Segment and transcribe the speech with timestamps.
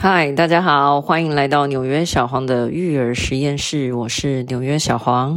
[0.00, 5.36] 嗨，大家好，欢迎来到纽约小黄的育儿实验室，我是纽约小黄。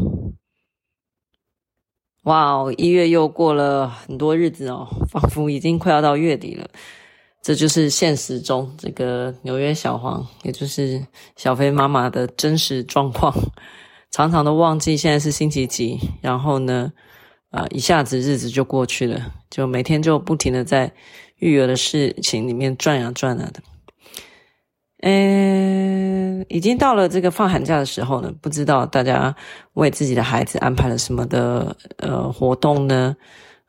[2.25, 6.69] 哇哦，一月又过了很多日子哦，仿佛已经快要到月底了。
[7.41, 13.33] 这就是现实中这个纽约小黄，也就是小飞妈妈的真实状况，
[14.11, 16.93] 常常都忘记现在是星期几，然后呢，
[17.49, 20.93] 啊，一下子日子就过去了，就每天就不停的在
[21.37, 23.63] 育儿的事情里面转呀转啊的。
[25.03, 29.35] 嗯，已经到了这个放寒假的时候呢，不知道大家
[29.73, 33.15] 为自己的孩子安排了什么的呃活动呢？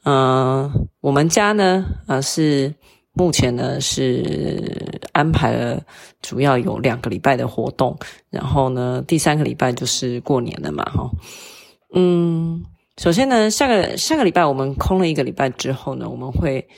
[0.05, 2.75] 嗯、我们家呢，啊、是
[3.15, 5.81] 目前呢是安排了
[6.21, 11.11] 主要有两个礼拜的活动，然后呢第三个礼拜就是过年了嘛，哈，
[11.95, 12.63] 嗯，
[12.99, 16.69] 首先呢下个下个礼拜我们空了一个礼拜之后呢，我们会。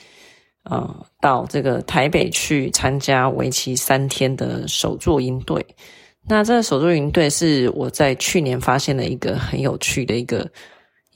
[0.64, 5.64] 呃，到这个台北去参加为期三天的手作营队。
[6.26, 10.50] 那这个手作营队是我在去年发现的一个很有趣的一个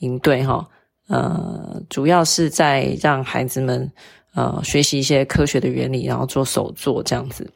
[0.01, 0.69] 营队哈。
[1.09, 3.91] 呃，主要是在让孩子们
[4.35, 7.51] 呃学习一些科学的原理，然后做手作这样子。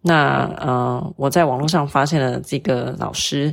[0.00, 3.52] 那呃，我在网络上发现了这个老师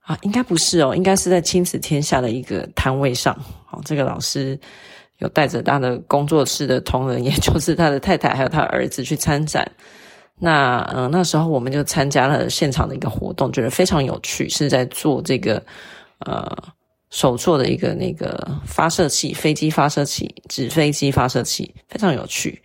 [0.00, 3.32] 啊，应该不是哦，应该是在亲子天下的一个摊位上。
[3.66, 4.58] 好，这个老师。
[5.18, 9.70] 有带着他的工作室的同仁， 也就是他的太太，还有他儿子去参展。
[10.40, 15.60] 那嗯、那时候我们就参加了现场的一个活动，觉得非常有趣，是在做这个
[16.20, 16.56] 呃
[17.10, 22.62] 手做的一个那个发射器，飞机发射器，纸飞机发射器，非常有趣。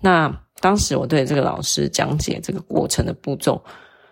[0.00, 3.64] 那当时我对这个老师讲解这个过程的步骤，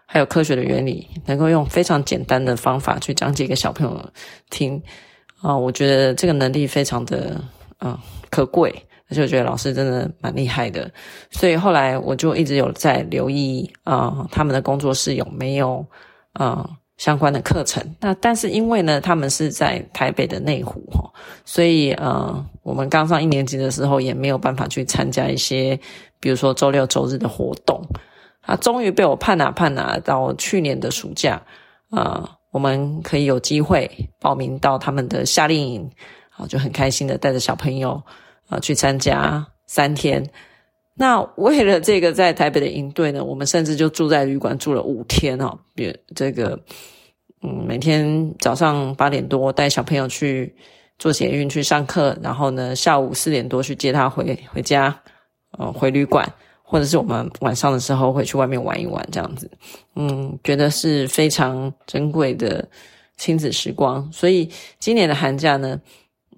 [0.07, 4.11] 还有科学的原理，能够用非常简单的方法去讲解给小朋友
[4.49, 4.83] 听
[5.43, 7.39] 啊、我觉得这个能力非常的。
[7.85, 7.99] 嗯，
[8.31, 8.73] 可贵，
[9.11, 10.91] 而且我觉得老师真的蛮厉害的，
[11.31, 15.85] 所以后来我就一直有在留意啊、他们的工作室有没有
[16.35, 17.83] 啊、相关的课程。
[18.01, 21.11] 那但是因为呢，他们是在台北的内湖哈，
[21.45, 25.79] 所以呃，我们刚上一年级的时候也没有办法去参加一些，
[26.21, 27.85] 比如说周六周日的活动。
[28.43, 31.41] 啊，终于被我盼啊盼啊，到去年的暑假
[31.91, 33.89] 啊、呃，我们可以有机会
[34.21, 35.89] 报名到他们的夏令营。
[36.47, 38.03] 就很开心的带着小朋友
[38.49, 40.29] 啊去参加三天。
[40.95, 45.59] 那为了这个在台北的营队呢，我们甚至就住在旅馆住了五天哦。
[45.75, 46.63] 也这个
[47.41, 50.55] 嗯，每天早上八点多带小朋友去
[50.99, 54.95] 坐捷运去上课，然后呢下午四点多去接他回回家，
[55.57, 56.31] 呃，回旅馆，
[56.63, 59.51] 或者是我们晚上的时候会去外面玩一玩这样子。
[59.97, 62.69] 嗯，觉得是非常珍贵的
[63.17, 64.13] 亲子时光。
[64.13, 65.81] 所以今年的寒假呢。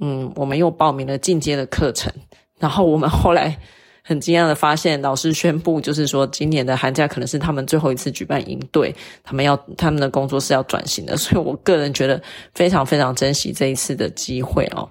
[0.01, 2.13] 嗯，我们又报名了进阶的课程，
[2.59, 3.57] 然后我们后来
[4.03, 12.21] 很惊讶的发现，老师宣布就是说，今年的寒假可能是他们最后一次举办营队，他们要他们的工作室要转型的，所以我个人觉得
[12.55, 14.89] 非常非常珍惜这一次的机会哦。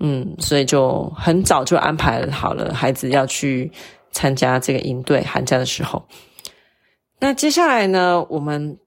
[0.00, 3.72] 嗯，所以就很早就安排好了孩子要去
[4.12, 6.06] 参加这个营队，寒假的时候。
[7.18, 8.78] 那接下来呢，我们。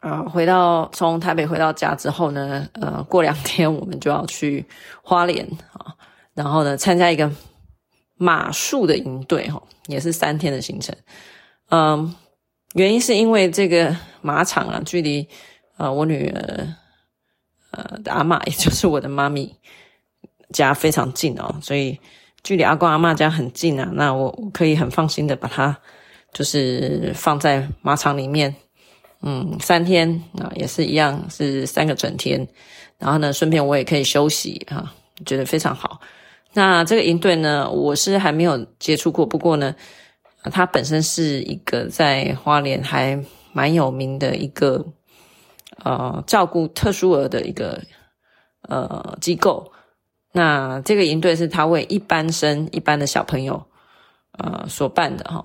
[0.00, 4.64] 啊，回到从台北回到家之后呢，呃，过两天我们就要去
[5.02, 5.96] 花莲啊，
[6.34, 7.28] 然后呢，参加一个
[8.14, 10.94] 马术的营队哈，也是三天的行程。
[11.70, 12.14] 嗯，
[12.74, 15.26] 原因是因为这个马场啊，距离
[15.78, 16.68] 呃我女儿
[17.72, 19.56] 呃的阿嬷，也就是我的妈咪
[20.52, 21.98] 家非常近哦，所以
[22.44, 25.76] 距离阿公阿嬷家很近啊，那我可以很放心的把它
[26.32, 28.54] 就是放在马场里面。
[29.28, 32.46] 嗯，三天啊，也是一样，是三个整天。
[32.96, 34.94] 然后呢，顺便我也可以休息啊，
[35.26, 36.00] 觉得非常好。
[36.52, 39.74] 那这个营队呢，我是还没有接触过，不过呢，
[40.52, 43.20] 它本身是一个在花莲还
[43.52, 44.86] 蛮有名的一个
[45.82, 47.82] 呃照顾特殊儿的一个
[48.62, 49.72] 呃机构。
[50.30, 53.66] 那这个营队是他为一般生、一般的小朋友
[54.38, 55.44] 呃所办的哈。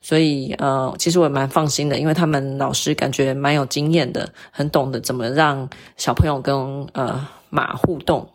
[0.00, 6.56] 所以，呃，其实我也蛮放心的，因为他们老师感觉蛮有经验的，很懂得怎么让小朋友跟
[6.94, 8.26] 呃马互动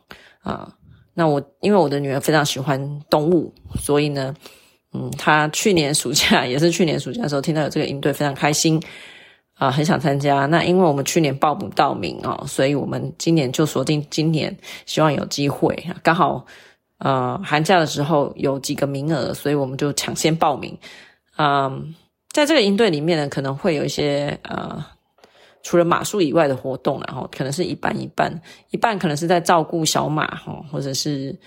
[0.44, 0.72] 啊、
[1.16, 4.36] 那我因为我的女儿非常喜欢动物，所以呢，
[4.94, 8.80] 嗯，她去年暑假也是去年暑假的时候听到有这个营队，非常开心
[9.56, 10.46] 啊、很想参加。
[10.46, 16.46] 那因为我们去年报不到名、哦，所以我们今年就锁定今年，希望有机会，刚好
[17.00, 20.78] 呃寒假的时候有几个名额，所以我们就抢先报名。
[21.38, 21.94] 嗯，
[22.30, 24.84] 在这个营队里面呢，可能会有一些呃，
[25.64, 28.42] 除了马术以外的活动，然后可能是一半一半，
[28.72, 31.38] 一半可能是在照顾小马哈，或者是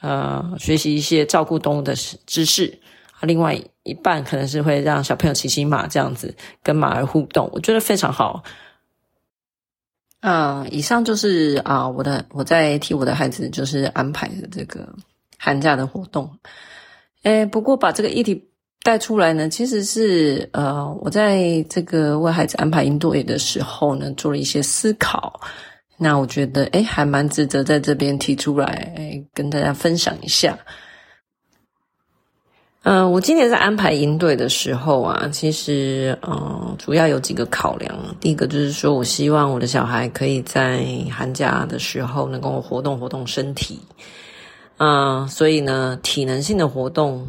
[0.00, 1.94] 呃学习一些照顾动物的
[2.26, 2.78] 知识，
[3.22, 8.42] 另外一半可能是会让小朋友骑骑马这样子跟马儿互动，我觉得非常好。
[10.20, 14.88] 啊、以上就是啊、我的我在替我的孩子就是安排的这个
[15.38, 16.38] 寒假的活动。
[17.24, 18.48] 诶，不过把这个议题
[18.84, 25.40] 带出来呢，其实是呃，我在这个为孩子安排营队的时候呢，做了一些思考。
[25.96, 28.92] 那我觉得，诶，还蛮值得在这边提出来
[29.32, 30.58] 跟大家分享一下。
[32.82, 37.96] 嗯、我今年在安排营队的时候啊，其实嗯、主要有几个考量。
[38.20, 43.80] 第一个就是说我希望我的小孩可以在寒假的时候能够活动活动身体。
[44.76, 47.26] 啊、所以呢，体能性的活动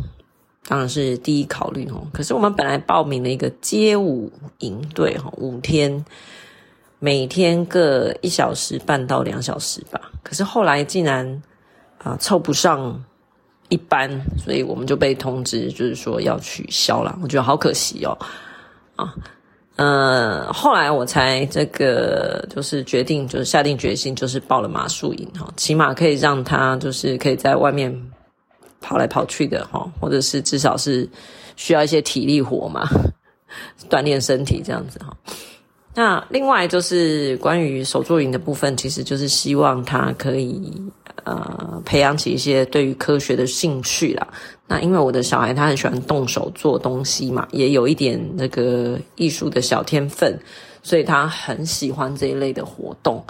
[0.67, 2.07] 当然是第一考虑哦。
[2.12, 6.06] 可是我们本来报名了一个街舞营队哈，五天，
[7.00, 10.01] 每天各一小时半到两小时吧。
[10.23, 11.41] 可是后来竟然
[12.00, 13.03] 啊、凑不上
[13.69, 17.17] 一班，所以我们就被通知，就是说要取消了。
[17.21, 18.17] 我觉得好可惜哦，
[18.95, 19.13] 啊。
[19.77, 27.91] 呃，后来我才这个就是决定，就是下定决心，就是报了马术营哈，起码可以让他就是可以在外面
[28.85, 31.09] 跑来跑去的哈，或者是至少是
[31.55, 32.87] 需要一些体力活嘛，
[33.89, 35.17] 锻炼身体这样子哈。
[35.95, 40.71] 那另外就是关于手作营的部分，其实就是希望他可以
[41.23, 44.27] 呃培养起一些对于科学的兴趣啦。
[44.67, 50.38] 那因为我的小孩他很喜欢动手做东西嘛，也有一点那个艺术的小天分，
[50.83, 53.23] 所以他很喜欢这一类的活动。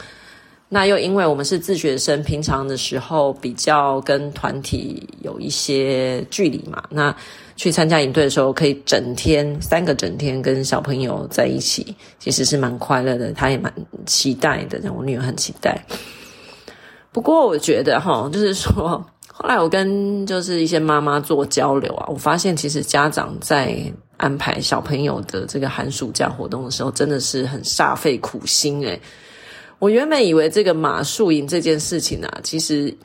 [0.67, 7.15] 那又因为我们是自学生，平常的时候比较跟团体有一些距离嘛，那
[7.55, 13.71] 去参加营队的时候，可以整天三个整天跟小朋友在一起，其实是蛮快乐的，他也蛮
[14.05, 15.79] 期待的，我女儿很期待。
[17.11, 19.05] 不过我觉得哈，就是说。
[19.37, 23.77] 后来我跟就是一些妈妈做交流啊，我发现其实家长在
[24.15, 28.97] 安排小朋友的这个寒暑假活动的时候，真的是很煞费苦心诶。
[29.79, 32.95] 我原本以为这个马术营这件事情啊，其实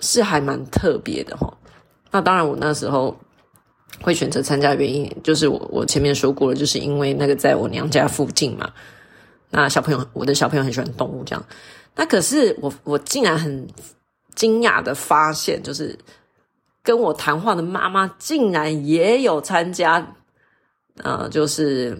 [0.00, 1.52] 是还蛮特别的齁。
[2.10, 3.16] 那当然，我那时候
[4.00, 8.70] 会选择参加原因，就是我我前面说过了，就是因为那个在我娘家附近嘛。
[9.50, 11.44] 那小朋友，我的小朋友很喜欢动物，这样。
[11.94, 13.66] 那可是我我竟然很。
[14.34, 15.96] 惊讶的发现，就是
[16.82, 20.04] 跟我谈话的妈妈竟然也有参加，
[21.04, 21.96] 呃，就是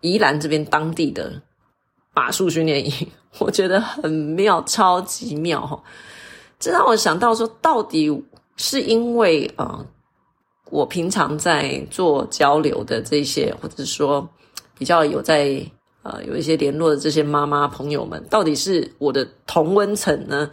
[0.00, 1.40] 宜兰这边当地的
[2.16, 2.90] 马术训练营，
[3.38, 5.78] 我觉得很妙，超级妙哈！
[6.58, 8.10] 这让我想到说，到底
[8.56, 9.86] 是因为呃，
[10.70, 14.26] 我平常在做交流的这些，或者说
[14.78, 15.62] 比较有在
[16.02, 20.50] 呃有一些联络的这些妈妈朋友们，到底是我的同温层呢？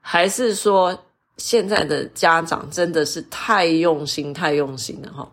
[0.00, 0.98] 还是说，
[1.36, 5.30] 现在的家长真的是太用心、太用心了哈，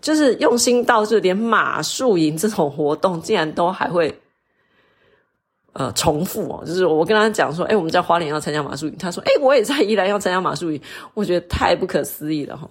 [0.00, 4.16] 就是用心到就连马术营这种活动，竟然都还会
[5.74, 6.64] 呃重复哦。
[6.66, 10.80] 就是我跟他讲说，哎，我们在花莲要参加马术营，他说，哎，我也在宜兰要参加马术营，
[11.12, 12.68] 我觉得太不可思议了哈。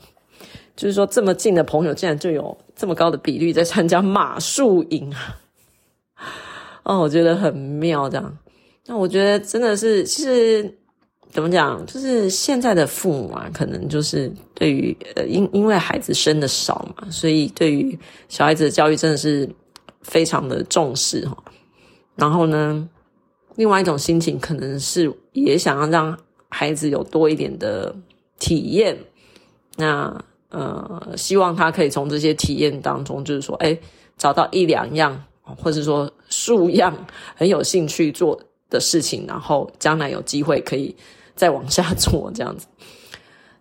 [0.76, 5.38] 就是说，这么近的朋友，竟然就有这么高的比率在参加马术营啊！
[6.84, 8.38] 哦，我觉得很妙，这样。
[8.88, 10.78] 那我觉得真的是，其实。
[11.32, 11.84] 怎么讲？
[11.88, 17.98] 就是现在的父母啊，可能就是对于呃，因因为孩子生的少嘛，所以对于
[18.30, 19.50] 小孩子的教育真的是
[20.04, 21.36] 非常的重视哈。
[22.16, 22.88] 然后呢，
[23.56, 26.18] 另外一种心情可能是也想要让
[26.50, 27.95] 孩子有多一点的
[28.40, 28.98] 体验。
[29.78, 33.78] 那呃，希望他可以从这些体验当中，就是说，哎，
[34.18, 37.06] 找到一两样，或者说数样
[37.36, 40.95] 很有兴趣做的事情，然后将来有机会可以。
[41.36, 42.68] 再往下做这样子，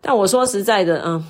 [0.03, 1.25] 但我说实在的，嗯，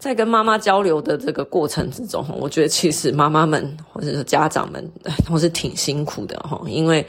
[0.00, 4.90] 在跟妈妈交流的这个过程之中，我觉得其实妈妈们或者是家长们
[5.28, 7.06] 都是挺辛苦的哈，因为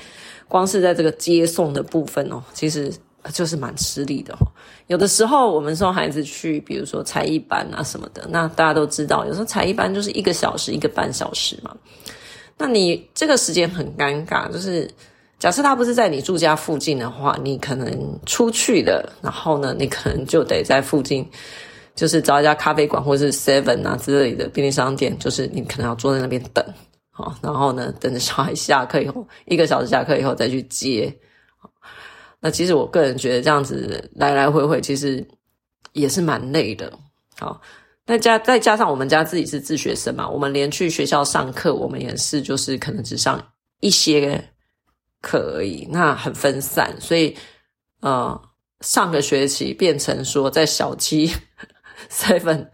[0.47, 2.91] 光是在这个接送的部分哦，其实
[3.33, 4.45] 就是蛮吃力的哈。
[4.87, 11.73] 有的时候我们送孩子去，比如说才艺班啊什么的，那大家都知道，有时候才艺班就是一个小时、一个半小时嘛，
[12.57, 14.87] 那你这个时间很尴尬，就是。
[15.39, 17.89] 假设他不是在你住家附近的话，你可能
[18.27, 21.27] 出去了，然后呢，你可能就得在附近，
[21.95, 26.65] 就是找一家咖啡馆或者是 Seven 啊之类的便利商店，就是你可能要坐在那边等，
[27.09, 31.13] 好，然后呢，等着小孩下课以后，一个小时下课以后再去接。
[32.39, 35.25] 那其实我个人觉得这样子来来回回，其实
[35.93, 36.91] 也是蛮累的。
[37.39, 37.61] 好，
[38.05, 43.41] 那加再加上我们家自己是自学生嘛，我们连去学校上课，我们也是就是可能只上
[43.79, 44.43] 一些。
[45.23, 47.37] 可以，那很分散，所以，
[47.99, 48.41] 呃，
[48.79, 51.31] 上个学期变成说在小七
[52.09, 52.67] seven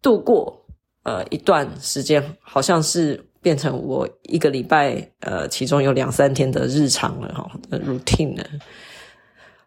[0.00, 0.64] 度过
[1.02, 8.44] 呃一段时间，好像是变成我一个礼拜呃其中有两三天的日常了哈，routine 了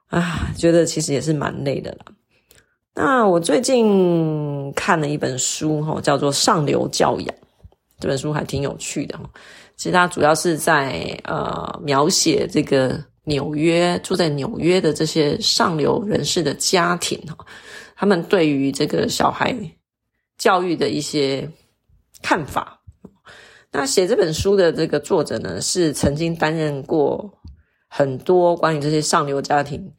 [0.08, 2.06] 啊，觉得其实也是蛮累的啦。
[2.96, 7.28] 那我最近看了一本书哈，叫做《上流教养》，
[8.00, 9.30] 这本书还挺有趣的哈。
[9.76, 17.46] 其实它主要是在呃描写这个纽约住在纽约的这些上流人士的家庭哈，
[17.98, 19.56] 他们对于这个小孩
[20.38, 21.50] 教育的一些
[22.22, 22.82] 看法。
[23.72, 27.40] 那写这本书的这个作者呢，是曾经担任过
[27.90, 29.94] 很多关于这些上流家庭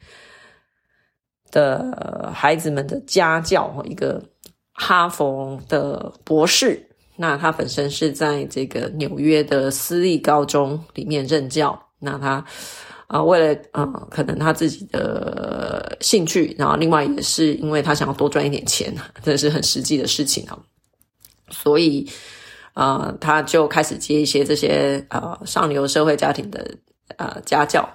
[1.50, 4.22] 的孩子们的家教，一个
[4.72, 6.88] 哈佛的博士。
[7.16, 11.90] 那他本身是在这个纽约的私立高中里面任教。
[11.98, 12.44] 那他
[13.08, 20.58] 啊、为了、呃，可能他自己的兴趣，然后另外也是因为他想要多赚一点钱，这是很实际的事情啊。
[21.50, 22.06] 所以
[22.74, 26.76] 啊、他就开始接一些这些、呃、上流社会家庭的、
[27.16, 27.88] 呃、家教。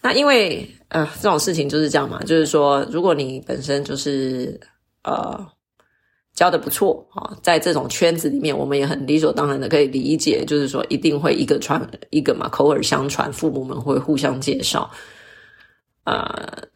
[0.00, 4.60] 那因为呃这种事情就是这样嘛，就是说，如果你本身就是
[5.02, 5.46] 呃。
[6.34, 14.90] 教的不错啊，在这种圈子里面，我们也很理所当然的可以理解，就是说一定会一个传一个嘛，口耳相传，父母们会互相介绍。
[16.04, 16.34] 呃，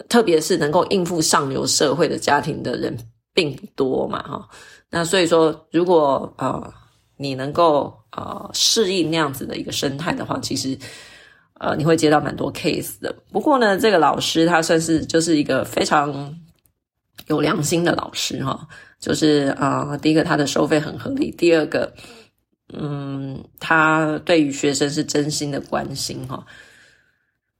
[0.08, 2.96] 特别是能够应付上流社会的家庭的人
[3.34, 4.48] 并不多嘛，哈。
[4.90, 6.72] 那所以说，如果呃
[7.16, 10.78] 你能够呃适应那样子的一个生态的话，其实
[11.58, 13.12] 呃你会接到蛮多 case 的。
[13.32, 16.32] 不过呢，这个老师他算是就是一个非常
[17.26, 18.68] 有良心的老师哈。
[18.98, 21.92] 就是啊、第一个他的收费很合理，第二个，
[22.72, 26.46] 嗯，他对于学生是真心的关心哈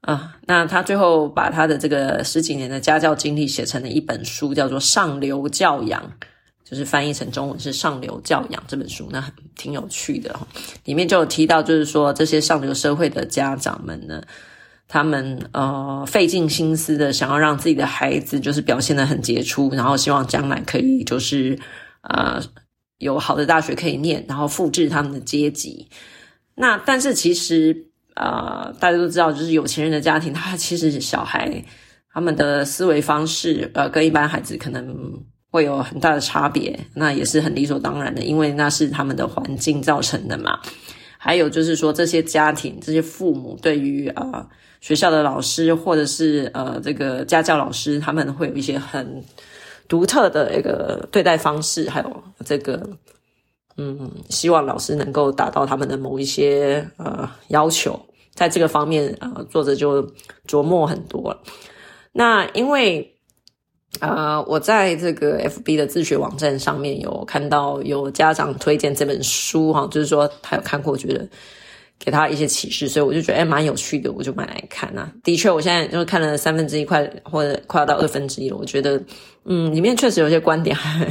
[0.01, 0.39] 啊。
[0.47, 6.03] 那他最后把他的这个十几年的家教经历写成了一本书，叫做《上流教养》，
[6.65, 10.49] 就是翻译成中文是《上流教养》这本书，那很挺有趣的哈。
[10.85, 14.23] 里面就有提到，就是说这些上流社会的家长们呢。
[14.89, 21.59] 他们呃费尽心思的想要让自己的孩子就是表现得很杰出，然后希望将来可以就是
[22.03, 22.41] 呃
[22.99, 25.89] 有好的大学可以念，然后复制他们的阶级。
[26.55, 27.77] 那但是其实
[28.15, 31.65] 呃大家都知道，就是有钱人的家庭，他其实小孩
[32.13, 34.97] 他们的思维方式呃跟一般孩子可能
[35.51, 40.61] 会有很大的差别，那也是很理所当然的，因为那是他们的环境造成的嘛。
[41.19, 44.49] 还有就是说，这些家庭、这些父母对于、呃、
[44.87, 49.25] 学校的老师或者是呃这个家教老师，他们会有一些很
[49.89, 52.89] 独特的一个对待方式，还有这个
[53.77, 57.99] 嗯，希望老师能够达到他们的某一些呃要求，
[58.33, 60.09] 在这个方面啊、呃，作者就
[60.47, 61.37] 琢磨很多。
[62.13, 63.13] 那因为。
[63.99, 71.27] 呃，我在这个 FB 的自学网站上面有看到有家长推荐这本书哈，就是说他有看过，觉得
[71.99, 75.11] 给他一些启示，所以我就觉得诶蛮有趣的，我就买来看呐。
[75.23, 78.57] 的确，我现在就是看了三分之一，快或者快要到二分之一了。
[78.57, 79.03] 我觉得，
[79.45, 81.07] 嗯，里面确实有些观点还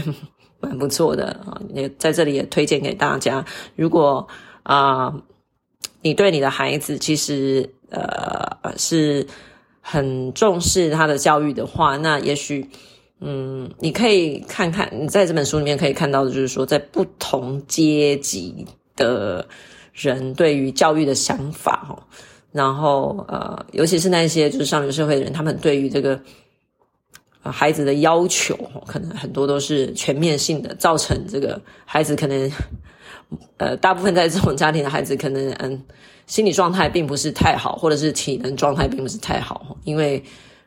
[0.59, 3.45] 蛮不错的啊，也在这里也推荐给大家。
[3.75, 4.27] 如果
[4.63, 5.13] 啊，
[6.01, 9.27] 你对你的孩子其实呃是。
[9.87, 12.67] 很重视他的教育的话，那也许，
[13.21, 18.65] 嗯，你可以看看，你在这本书里面可以看到的，就是说，在不同阶级
[18.95, 19.47] 的
[19.95, 22.07] 人对于教育的想法，哈，
[22.51, 26.19] 然后呃，尤其是那些就是上流社会的人，他们对于这个
[27.41, 32.51] 孩子的要求，可能很多都是全面性的，造成这个孩子可能，
[33.57, 35.81] 呃，大部分在这种家庭的孩子可能，嗯。
[36.27, 40.23] 心理状态并不是太好，或者是体能状态并不是太好，因为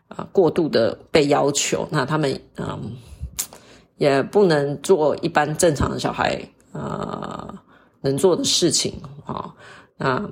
[0.07, 2.93] 啊、过度的被要求，那他们嗯
[3.97, 7.53] 也不能做一般正常的小孩呃
[8.09, 8.93] 能做的事情
[9.25, 9.55] 啊，
[9.97, 10.29] 那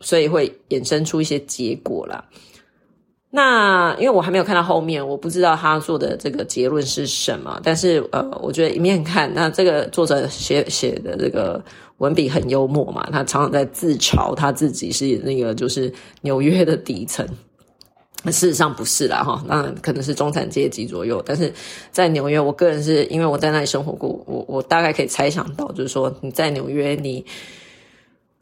[0.00, 2.24] 所以会衍生出一些结果啦。
[3.30, 11.62] 那因为我还没有看到后面，我不知道他做的这个结论是什么，但是呃，我觉得一面看，那这个作者写写的这个。
[11.98, 15.92] 文笔很幽默嘛，他常常在自嘲他自己是那个就是
[16.22, 17.24] 纽约的底层，
[18.30, 21.22] 事实上不是啦哈，那可能是中产阶级左右。
[21.26, 21.52] 但是
[21.90, 27.24] 在纽约，我个人是因为我在那里生活过，我我大概可以猜想到，就是说你在纽约，你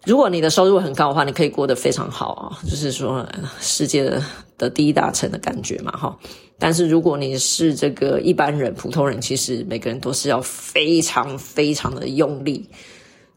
[0.04, 3.26] 如果你的收入很高的话，你可以过得非常好啊，就是说
[3.60, 4.22] 世界的
[4.58, 6.18] 的第一大城的感觉嘛哈。
[6.58, 12.68] 但是如果你是这个一般人、普通人，其实每个人都是要非常非常的用力。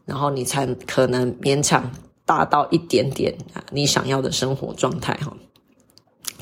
[0.06, 1.90] 然后你才可能勉强
[2.26, 3.34] 达到一点点，
[3.70, 5.34] 你想要的生活状态哈。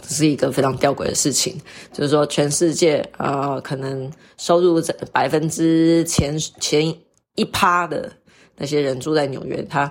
[0.03, 1.57] 这是一个非常吊诡的事情，
[1.93, 6.93] 就是说全世界啊、可能收入在百分之前前
[7.37, 8.13] 一趴的
[8.57, 9.91] 那些人住在纽约，他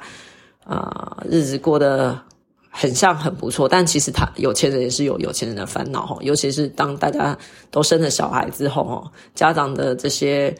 [0.65, 2.22] 啊、日子过得
[2.70, 7.36] 很像很不错，但其实他有钱人也是有有钱人的烦恼哈，尤其是当大家
[7.72, 10.53] 都生了小孩之后哦，家长的这些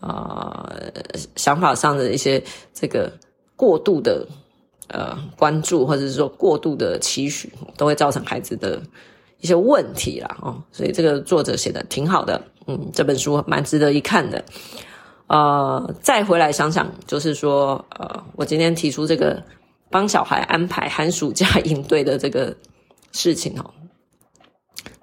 [0.00, 0.70] 啊、
[1.36, 2.42] 想法上的一些
[2.74, 3.12] 这个
[3.54, 4.26] 过度的。
[4.88, 8.80] 呃，关注或者是说过度的期许，都会造成孩子的
[9.38, 10.62] 一些问题啦哦。
[10.72, 14.42] 所以这个作者写的挺好的，嗯，这本书蛮值得一看的。
[15.26, 19.42] 呃，再回来想想，就是说，呃，我今天提出这个
[19.90, 22.56] 帮小孩安排寒暑假营队的这个
[23.12, 23.70] 事情哦，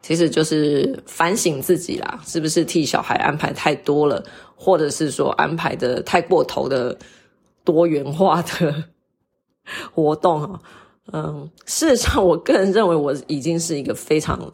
[0.02, 4.24] 其实就是反省自己啦，是不是替小孩安排太多了，
[4.56, 6.98] 或者是说安排的太过头的
[7.64, 8.86] 多元化的。
[9.94, 10.60] 活动哈，
[11.14, 14.52] 嗯，事实上，我个人认为我已经是一个非常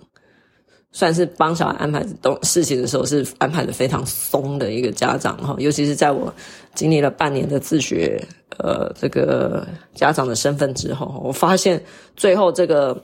[0.92, 6.34] 算是帮小孩安排东事情的时候是安排的非常松的一个家长哈，尤其是在我
[6.76, 8.22] 经历了半年的自学，
[8.58, 11.82] 呃，这个家长的身份之后，我发现
[12.16, 13.02] 最后这个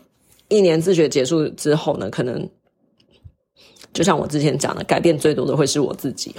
[0.49, 2.49] 一年自学结束之后呢，可能
[3.93, 6.35] 就像我之前讲的，改变最多的会是我自己，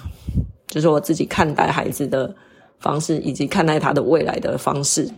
[0.67, 2.35] 就是我自己看待孩子的
[2.79, 5.09] 方式，以及看待他的未来的方式。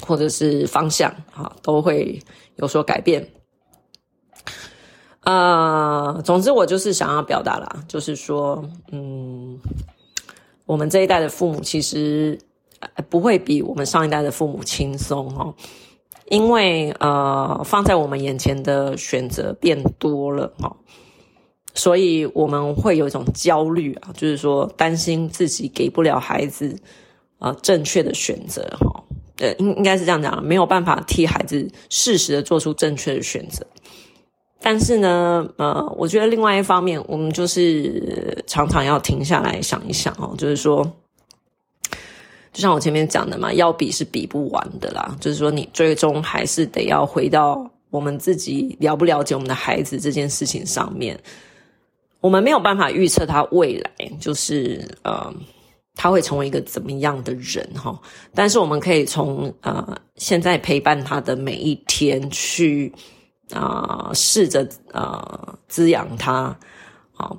[0.00, 2.20] 或者是方向啊，都会
[2.56, 3.28] 有所改变。
[5.20, 9.58] 啊、总之我就是想要表达啦，就是说，嗯，
[10.66, 12.38] 我们这一代的父母其实
[13.10, 15.52] 不会比我们上一代的父母轻松哦，
[16.26, 20.76] 因为呃，放在我们眼前的选择变多了哦，
[21.74, 26.78] 所以我们会有一种焦虑啊，就是说担心自己给不了孩子
[27.40, 29.05] 啊、正确的选择哈。
[29.36, 33.66] 对，应应该是这样讲，没有办法替孩子适时的做出正确的选择。
[34.58, 40.82] 但是呢，呃，我觉得另外一方面，我们就是常常要停下来想一想哦，就是说，
[42.52, 45.14] 就像我前面讲的嘛，要比是比不完的啦。
[45.20, 51.16] 就是说，你最终还是得要回到我们自己了不了解我们的孩子这件事情上面。
[52.20, 55.32] 我们没有办法预测他未来，就是呃。
[55.98, 57.98] 他会成为一个怎么样的人哈？
[58.34, 62.92] 但是我们可以从呃现在陪伴他的每一天去
[63.50, 66.54] 啊、呃，试着呃滋养他
[67.16, 67.34] 啊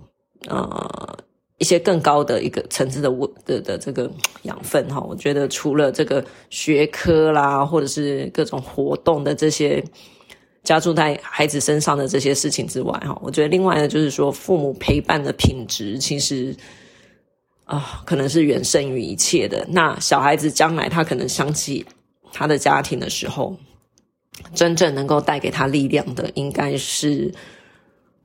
[0.47, 1.15] 呃
[1.59, 4.99] 一些更高的一个层次的物的的这个养分哈。
[4.99, 9.83] 我觉得除了这个学科啦，或者是各种活动的这些
[10.63, 16.55] 加注在孩子身上的这些事情之外哈，我觉得另外呢就是说父母陪伴的品质其实。
[17.67, 19.67] 啊、可能是远胜于一切的。
[19.69, 21.85] 那小孩子将来他可能想起
[22.31, 23.57] 他的家庭的时候，
[24.55, 27.33] 真正能够带给他力量的，应该是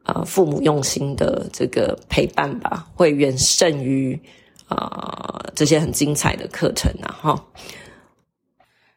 [0.04, 4.20] 啊、父母用心的这个陪伴吧，会远胜于
[4.66, 7.14] 啊、呃、这些很精彩的课程啊。
[7.20, 7.44] 哈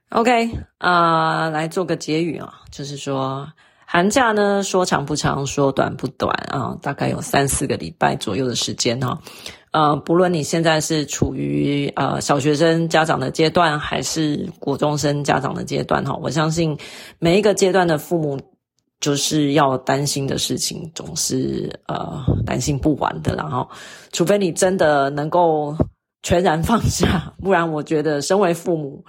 [0.10, 3.48] ，OK 啊、呃，来做个结语啊，就是说
[3.86, 9.20] 寒假呢，说长不长，说短不短啊，大概有三四个礼拜左右的时间哈。
[9.76, 16.78] 呃，不论你现在是处于呃小学生家长的阶段，还是国中生家长的阶段，哈，我相信
[17.20, 18.40] 每一个阶段的父母
[19.02, 23.36] 就是要担心的事情，总是呃担心不完的。
[23.36, 23.68] 然后，
[24.14, 25.76] 除非你真的能够
[26.24, 29.04] 全然放下，不然我觉得身为父母，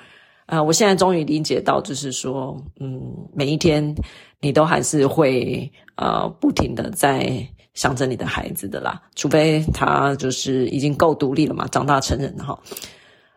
[0.47, 3.01] 啊、我现在终于理解到，就是说，嗯，
[3.33, 3.95] 每一天
[4.41, 7.49] 你都还是会呃不停的在。
[7.77, 12.59] 想着你的孩子的啦，除非他就是已经够独立了嘛，长大成人哈。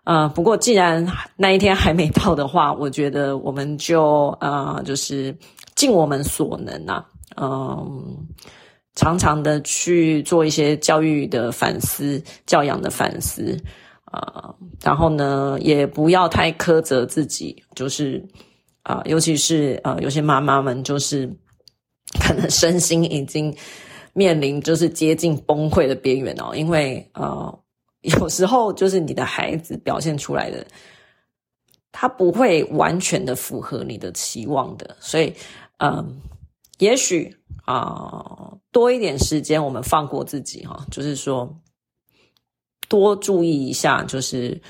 [0.06, 5.38] 啊、不过既然那一天还没到的话，我觉得我们就啊、就是
[5.76, 8.18] 尽我们所能啊，嗯、
[8.96, 13.56] 常常的去做一些教育的反思、教养的反思
[14.06, 18.26] 啊、然后呢，也不要太苛责自己，就是
[18.84, 21.30] 啊、尤其是啊、有些妈妈们就是
[22.20, 23.54] 可能身心已经。
[24.20, 27.60] 面临就是接近崩溃的边缘哦，因为呃，
[28.04, 30.68] 有时候就是你的孩子表现出来的，
[31.94, 35.34] 他不会完全的符合你的期望的，所以
[35.78, 36.20] 嗯、
[36.80, 41.58] 也许啊、多一点时间我们放过自己哈，就是说
[42.90, 44.62] 多注意一下，就是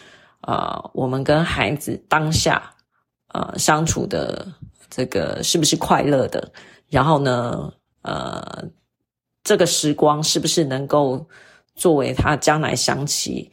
[0.41, 2.71] 呃，我们跟孩子当下
[3.33, 4.45] 呃相处的
[4.91, 6.51] 这个是不是快乐的，
[6.87, 8.69] 然后呢，呃。
[9.43, 11.25] 这个时光是不是能够
[11.75, 13.51] 作为他将来想起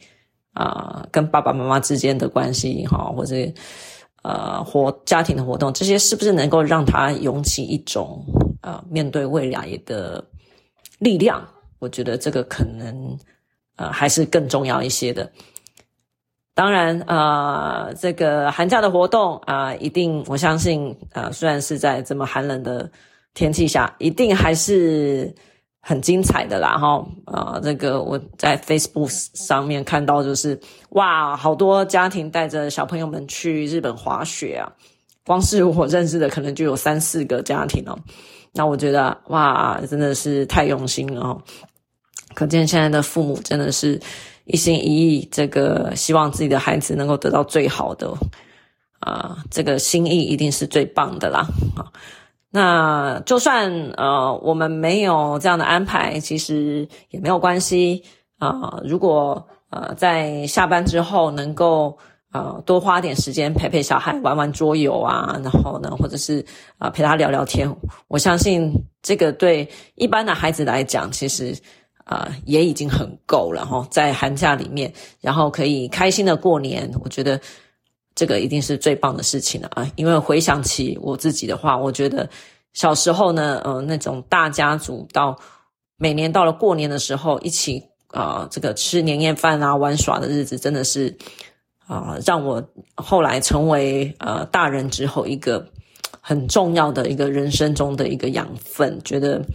[0.53, 3.35] 啊、跟爸爸妈妈之间的关系哈，或者
[4.23, 8.25] 呃活家庭的活动，这些是不是能够让他涌起一种
[8.61, 10.23] 呃面对未来的
[10.97, 11.47] 力量。
[11.77, 13.15] 我觉得这个可能
[13.75, 15.31] 呃还是更重要一些的。
[16.55, 22.89] 当然，呃，这个寒假的活动啊，一定我相信啊，呃，虽然是在这么寒冷的
[23.35, 25.31] 天气下，一定还是
[25.87, 34.67] 很精彩的啦，哈，呃，这个我在 Facebook 上面看到，就是哇，好多家庭带着小朋友们去日本滑雪啊，
[35.25, 37.97] 光是我认识的可能就有三四个家庭哦，
[38.51, 41.41] 那我觉得哇，真的是太用心了，
[42.33, 43.97] 可见现在的父母真的是。
[44.49, 48.09] 一心一意，这个希望自己的孩子能够得到最好的，
[49.01, 51.45] 啊、这个心意一定是最棒的啦。
[51.75, 51.91] 啊，
[52.57, 58.03] 那就算呃我们没有这样的安排，其实也没有关系
[58.39, 61.97] 啊、如果呃在下班之后能够
[62.33, 66.43] 呃多花点时间陪陪小孩玩玩桌游啊，然后呢，或者是
[66.79, 67.75] 啊、陪他聊聊天，
[68.07, 71.55] 我相信这个对一般的孩子来讲，其实。
[72.09, 77.37] 啊、也已经很够了哈，在寒假里面，然后可以开心的过年，我觉得
[78.17, 79.87] 这个一定是最棒的事情了啊！
[79.95, 82.27] 因为回想起我自己的话，我觉得
[82.73, 85.37] 小时候呢，呃，那种大家族到
[85.97, 91.15] 每年到了过年的时候，一起啊、呃，这个吃年夜饭啊、玩耍的日子，真的是
[91.85, 95.63] 啊、呃，让我后来成为呃大人之后一个
[96.19, 99.45] 很重要的一个人生中的一个养分，觉得。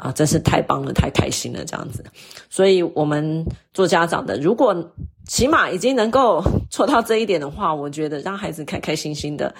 [0.00, 2.02] 啊，真是太棒了，太开心了，这样子。
[2.48, 4.92] 所以，我们做家长的，如果
[5.26, 9.54] 起码已经能够做到这一点的话，我觉得让孩子开开心心的，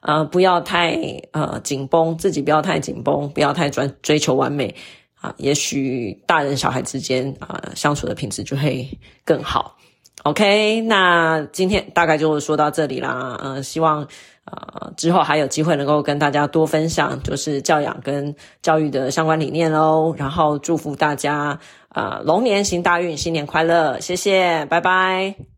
[0.00, 0.94] 呃，不要太
[1.32, 4.74] 呃紧绷，自己不要太紧绷，不要太专追求完美
[5.20, 8.86] 啊，也许大人小孩之间啊相处的品质就会
[9.24, 9.78] 更好。
[10.24, 14.06] OK，那今天大概就说到这里啦，呃，希望。
[14.50, 20.14] 呃，之后还有机会能够跟大家多分享，就是教养跟教育的相关理念喽。
[20.16, 21.58] 然后祝福大家，
[21.90, 25.57] 啊，龙年行大运，新年快乐，谢谢，拜拜。